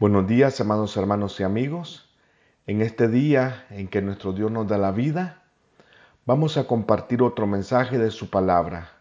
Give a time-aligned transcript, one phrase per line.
[0.00, 2.08] Buenos días, amados hermanos y amigos.
[2.68, 5.42] En este día en que nuestro Dios nos da la vida,
[6.24, 8.92] vamos a compartir otro mensaje de su palabra,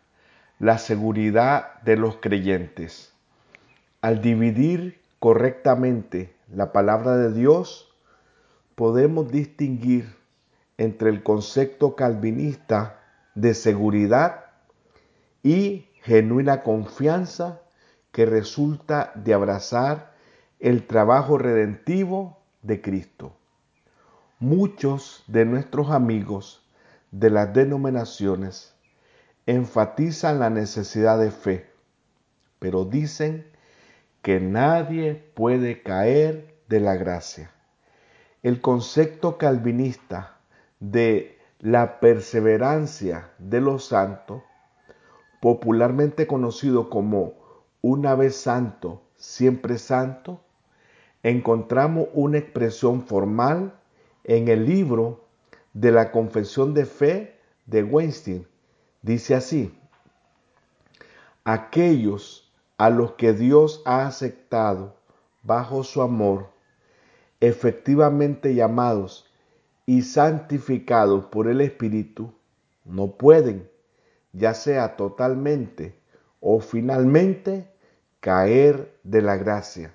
[0.57, 3.13] la seguridad de los creyentes.
[4.01, 7.93] Al dividir correctamente la palabra de Dios,
[8.73, 10.15] podemos distinguir
[10.79, 13.03] entre el concepto calvinista
[13.35, 14.45] de seguridad
[15.43, 17.61] y genuina confianza
[18.11, 20.16] que resulta de abrazar
[20.59, 23.33] el trabajo redentivo de Cristo.
[24.39, 26.67] Muchos de nuestros amigos
[27.11, 28.73] de las denominaciones
[29.45, 31.69] enfatizan la necesidad de fe,
[32.59, 33.45] pero dicen
[34.21, 37.51] que nadie puede caer de la gracia.
[38.41, 40.37] El concepto calvinista
[40.79, 44.41] de la perseverancia de los santos,
[45.39, 47.33] popularmente conocido como
[47.81, 50.41] una vez santo, siempre santo,
[51.23, 53.73] encontramos una expresión formal
[54.23, 55.25] en el libro
[55.73, 58.47] de la Confesión de Fe de Weinstein.
[59.01, 59.77] Dice así,
[61.43, 64.95] aquellos a los que Dios ha aceptado
[65.43, 66.49] bajo su amor,
[67.39, 69.31] efectivamente llamados
[69.85, 72.33] y santificados por el Espíritu,
[72.85, 73.69] no pueden,
[74.33, 75.99] ya sea totalmente
[76.39, 77.71] o finalmente,
[78.19, 79.93] caer de la gracia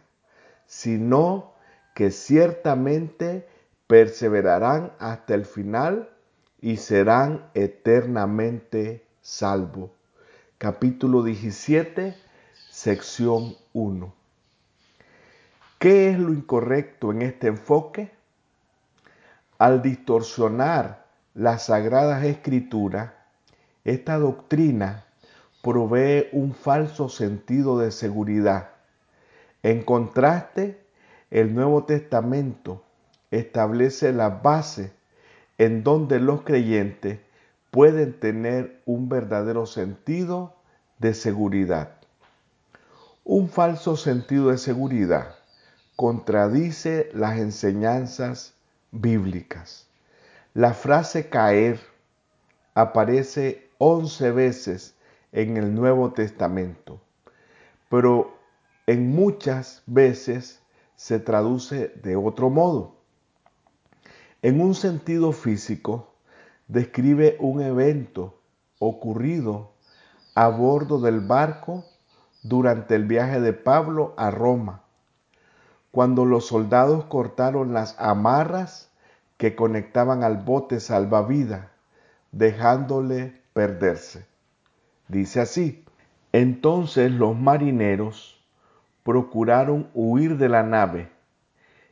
[0.72, 1.52] sino
[1.94, 3.46] que ciertamente
[3.86, 6.08] perseverarán hasta el final
[6.62, 9.90] y serán eternamente salvos.
[10.56, 12.16] Capítulo 17,
[12.70, 14.14] sección 1.
[15.78, 18.10] ¿Qué es lo incorrecto en este enfoque?
[19.58, 23.12] Al distorsionar las sagradas escrituras,
[23.84, 25.04] esta doctrina
[25.62, 28.71] provee un falso sentido de seguridad
[29.62, 30.80] en contraste,
[31.30, 32.82] el Nuevo Testamento
[33.30, 34.92] establece la base
[35.58, 37.20] en donde los creyentes
[37.70, 40.54] pueden tener un verdadero sentido
[40.98, 41.94] de seguridad.
[43.24, 45.36] Un falso sentido de seguridad
[45.96, 48.54] contradice las enseñanzas
[48.90, 49.86] bíblicas.
[50.54, 51.80] La frase caer
[52.74, 54.94] aparece once veces
[55.30, 57.00] en el Nuevo Testamento,
[57.88, 58.41] pero
[58.92, 60.60] en muchas veces
[60.96, 62.96] se traduce de otro modo.
[64.42, 66.12] En un sentido físico,
[66.68, 68.38] describe un evento
[68.78, 69.72] ocurrido
[70.34, 71.86] a bordo del barco
[72.42, 74.82] durante el viaje de Pablo a Roma,
[75.90, 78.90] cuando los soldados cortaron las amarras
[79.38, 81.66] que conectaban al bote salvavidas,
[82.30, 84.26] dejándole perderse.
[85.08, 85.82] Dice así,
[86.32, 88.41] entonces los marineros
[89.02, 91.08] procuraron huir de la nave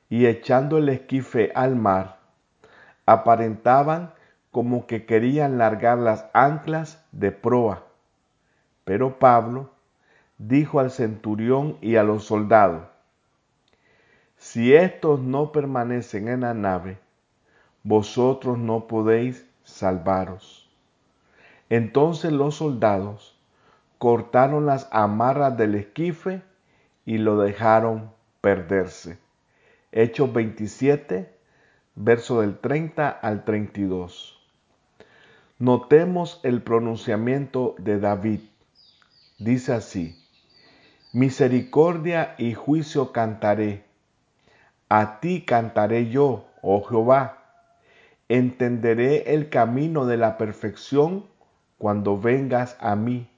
[0.09, 2.19] y echando el esquife al mar,
[3.07, 4.13] aparentaban
[4.51, 7.85] como que querían largar las anclas de proa.
[8.85, 9.71] Pero Pablo
[10.39, 12.85] dijo al centurión y a los soldados,
[14.37, 16.99] si estos no permanecen en la nave,
[17.83, 20.69] vosotros no podéis salvaros.
[21.69, 23.39] Entonces los soldados
[23.99, 26.43] cortaron las amarras del esquife
[27.05, 29.19] y lo dejaron perderse.
[29.93, 31.35] Hechos 27,
[31.95, 34.39] verso del 30 al 32.
[35.59, 38.41] Notemos el pronunciamiento de David.
[39.39, 40.17] Dice así,
[41.13, 43.85] Misericordia y juicio cantaré.
[44.89, 47.39] A ti cantaré yo, oh Jehová.
[48.29, 51.27] Entenderé el camino de la perfección
[51.79, 53.29] cuando vengas a mí.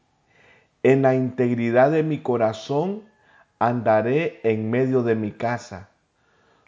[0.83, 3.05] En la integridad de mi corazón
[3.69, 5.89] andaré en medio de mi casa.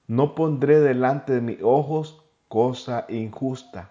[0.06, 3.90] No pondré delante de mis ojos cosa injusta.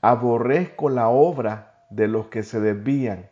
[0.00, 3.28] Aborrezco la obra de los que se desvían.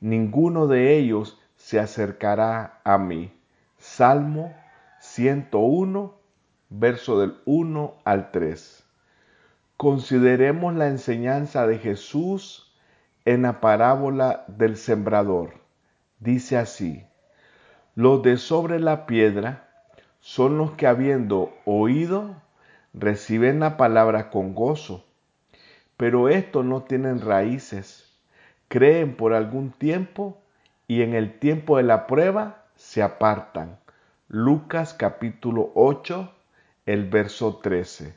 [0.00, 3.32] Ninguno de ellos se acercará a mí.
[3.76, 4.54] Salmo
[5.00, 6.14] 101,
[6.70, 8.82] verso del 1 al 3.
[9.76, 12.74] Consideremos la enseñanza de Jesús
[13.26, 15.60] en la parábola del sembrador.
[16.18, 17.04] Dice así,
[17.96, 19.70] los de sobre la piedra
[20.20, 22.36] son los que habiendo oído,
[22.92, 25.02] reciben la palabra con gozo,
[25.96, 28.12] pero estos no tienen raíces,
[28.68, 30.36] creen por algún tiempo
[30.86, 33.78] y en el tiempo de la prueba se apartan.
[34.28, 36.30] Lucas capítulo 8,
[36.84, 38.12] el verso 13.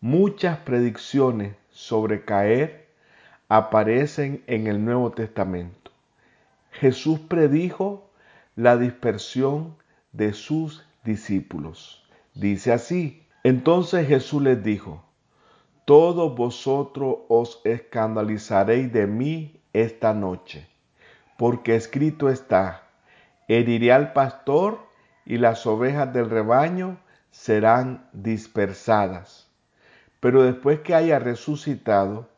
[0.00, 2.86] Muchas predicciones sobre caer
[3.48, 5.90] aparecen en el Nuevo Testamento.
[6.70, 8.05] Jesús predijo
[8.56, 9.76] la dispersión
[10.12, 12.08] de sus discípulos.
[12.34, 15.04] Dice así, entonces Jesús les dijo,
[15.84, 20.66] todos vosotros os escandalizaréis de mí esta noche,
[21.36, 22.88] porque escrito está,
[23.46, 24.80] heriré al pastor
[25.26, 26.98] y las ovejas del rebaño
[27.30, 29.48] serán dispersadas.
[30.18, 32.30] Pero después que haya resucitado,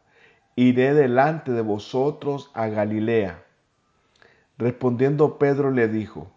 [0.56, 3.44] iré delante de vosotros a Galilea.
[4.58, 6.32] Respondiendo Pedro le dijo,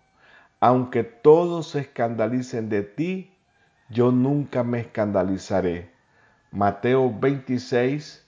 [0.59, 3.33] aunque todos se escandalicen de ti,
[3.89, 5.89] yo nunca me escandalizaré.
[6.51, 8.23] Mateo 26,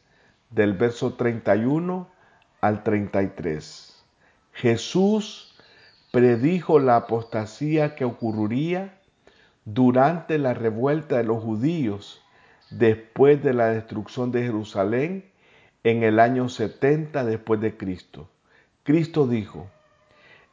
[0.49, 2.09] del verso 31
[2.59, 4.03] al 33.
[4.53, 5.55] Jesús
[6.11, 8.99] predijo la apostasía que ocurriría
[9.65, 12.21] durante la revuelta de los judíos
[12.71, 15.31] después de la destrucción de Jerusalén
[15.83, 18.29] en el año 70 después de Cristo.
[18.83, 19.69] Cristo dijo,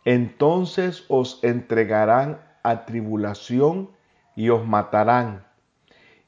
[0.05, 3.91] entonces os entregarán a tribulación
[4.35, 5.45] y os matarán,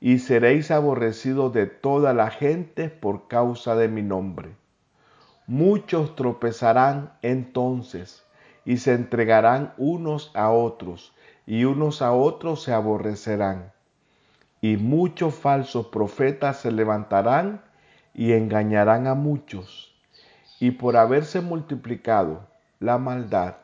[0.00, 4.54] y seréis aborrecidos de toda la gente por causa de mi nombre.
[5.46, 8.24] Muchos tropezarán entonces
[8.64, 11.12] y se entregarán unos a otros,
[11.46, 13.72] y unos a otros se aborrecerán.
[14.60, 17.62] Y muchos falsos profetas se levantarán
[18.14, 19.94] y engañarán a muchos.
[20.60, 22.46] Y por haberse multiplicado
[22.78, 23.56] la maldad,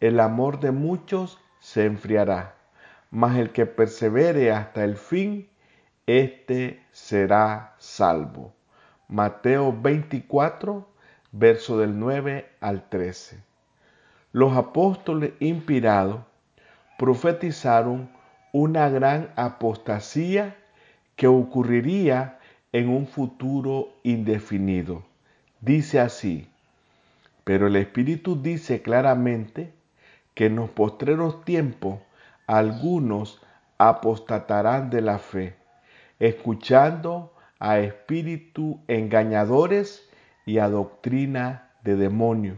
[0.00, 2.54] el amor de muchos se enfriará,
[3.10, 5.48] mas el que persevere hasta el fin,
[6.06, 8.54] éste será salvo.
[9.08, 10.88] Mateo 24,
[11.32, 13.42] verso del 9 al 13.
[14.32, 16.20] Los apóstoles inspirados
[16.98, 18.10] profetizaron
[18.52, 20.56] una gran apostasía
[21.16, 22.38] que ocurriría
[22.72, 25.04] en un futuro indefinido.
[25.60, 26.48] Dice así,
[27.44, 29.72] pero el Espíritu dice claramente
[30.40, 31.98] que en los postreros tiempos
[32.46, 33.42] algunos
[33.76, 35.54] apostatarán de la fe,
[36.18, 40.08] escuchando a espíritus engañadores
[40.46, 42.56] y a doctrina de demonio,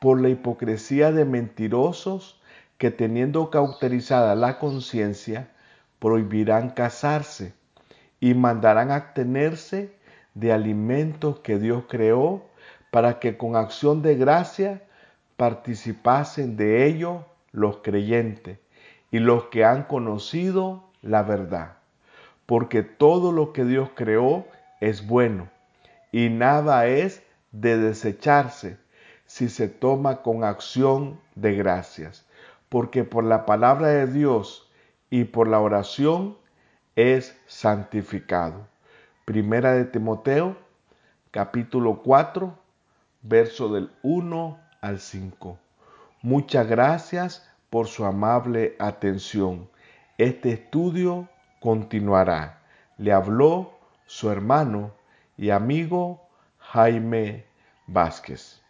[0.00, 2.40] por la hipocresía de mentirosos
[2.78, 5.50] que teniendo cauterizada la conciencia,
[5.98, 7.52] prohibirán casarse
[8.20, 9.94] y mandarán abstenerse
[10.32, 12.46] de alimentos que Dios creó
[12.90, 14.80] para que con acción de gracia
[15.36, 18.58] participasen de ello los creyentes
[19.10, 21.76] y los que han conocido la verdad.
[22.46, 24.46] Porque todo lo que Dios creó
[24.80, 25.48] es bueno
[26.12, 27.22] y nada es
[27.52, 28.78] de desecharse
[29.26, 32.24] si se toma con acción de gracias.
[32.68, 34.70] Porque por la palabra de Dios
[35.10, 36.36] y por la oración
[36.94, 38.66] es santificado.
[39.24, 40.56] Primera de Timoteo,
[41.30, 42.56] capítulo 4,
[43.22, 45.58] verso del 1 al 5.
[46.22, 49.68] Muchas gracias por su amable atención.
[50.18, 51.28] Este estudio
[51.60, 52.62] continuará.
[52.98, 54.92] Le habló su hermano
[55.36, 56.26] y amigo
[56.58, 57.44] Jaime
[57.86, 58.62] Vázquez.